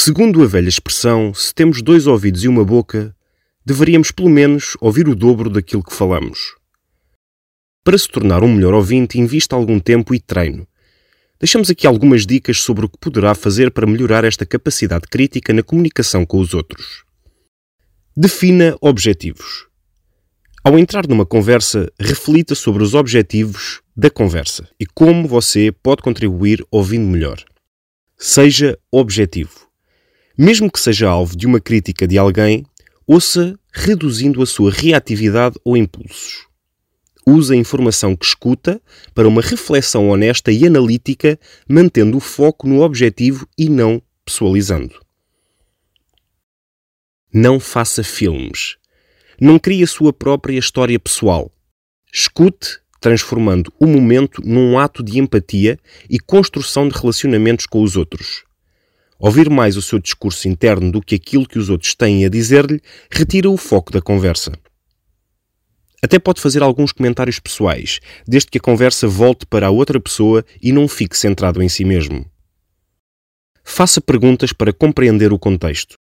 [0.00, 3.12] Segundo a velha expressão, se temos dois ouvidos e uma boca,
[3.66, 6.54] deveríamos pelo menos ouvir o dobro daquilo que falamos.
[7.82, 10.68] Para se tornar um melhor ouvinte, invista algum tempo e treino.
[11.40, 15.64] Deixamos aqui algumas dicas sobre o que poderá fazer para melhorar esta capacidade crítica na
[15.64, 17.02] comunicação com os outros.
[18.16, 19.66] Defina objetivos.
[20.62, 26.64] Ao entrar numa conversa, reflita sobre os objetivos da conversa e como você pode contribuir
[26.70, 27.44] ouvindo melhor.
[28.16, 29.67] Seja objetivo.
[30.40, 32.64] Mesmo que seja alvo de uma crítica de alguém,
[33.04, 36.46] ouça reduzindo a sua reatividade ou impulsos.
[37.26, 38.80] Use a informação que escuta
[39.12, 41.36] para uma reflexão honesta e analítica,
[41.68, 44.94] mantendo o foco no objetivo e não pessoalizando.
[47.34, 48.76] Não faça filmes.
[49.40, 51.50] Não crie a sua própria história pessoal.
[52.12, 58.47] Escute, transformando o momento num ato de empatia e construção de relacionamentos com os outros.
[59.18, 62.80] Ouvir mais o seu discurso interno do que aquilo que os outros têm a dizer-lhe
[63.10, 64.52] retira o foco da conversa.
[66.00, 70.44] Até pode fazer alguns comentários pessoais, desde que a conversa volte para a outra pessoa
[70.62, 72.24] e não fique centrado em si mesmo.
[73.64, 75.96] Faça perguntas para compreender o contexto.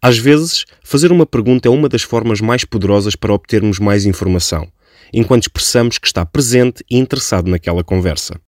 [0.00, 4.66] Às vezes, fazer uma pergunta é uma das formas mais poderosas para obtermos mais informação,
[5.12, 8.40] enquanto expressamos que está presente e interessado naquela conversa.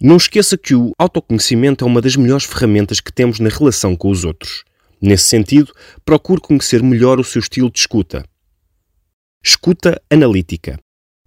[0.00, 4.10] Não esqueça que o autoconhecimento é uma das melhores ferramentas que temos na relação com
[4.10, 4.64] os outros.
[5.00, 5.72] Nesse sentido,
[6.04, 8.24] procure conhecer melhor o seu estilo de escuta.
[9.42, 10.78] Escuta analítica.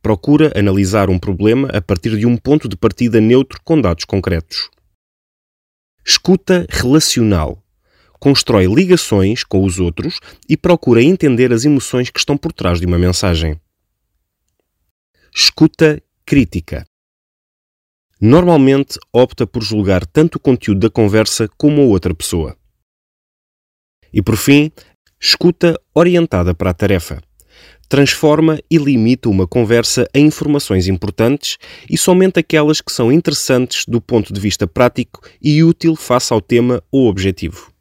[0.01, 4.69] Procura analisar um problema a partir de um ponto de partida neutro com dados concretos.
[6.05, 7.63] Escuta relacional.
[8.19, 12.85] Constrói ligações com os outros e procura entender as emoções que estão por trás de
[12.85, 13.59] uma mensagem.
[15.33, 16.85] Escuta crítica
[18.19, 22.55] normalmente opta por julgar tanto o conteúdo da conversa como a outra pessoa.
[24.11, 24.71] E por fim,
[25.19, 27.21] escuta orientada para a tarefa.
[27.89, 31.57] Transforma e limita uma conversa em informações importantes
[31.89, 36.41] e somente aquelas que são interessantes do ponto de vista prático e útil face ao
[36.41, 37.76] tema ou objetivo.